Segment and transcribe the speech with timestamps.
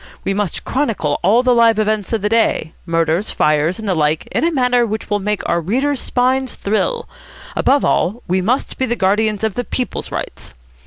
[0.23, 4.25] We must chronicle all the live events of the day, murders, fires, and the like
[4.31, 7.07] in a manner which will make our readers' spines thrill.
[7.55, 10.55] Above all, we must be the guardians of the People's rights.